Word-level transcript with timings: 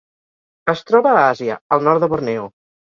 Es 0.73 0.81
troba 0.89 1.13
a 1.19 1.23
Àsia: 1.27 1.61
el 1.79 1.89
nord 1.91 2.05
de 2.07 2.13
Borneo. 2.17 2.53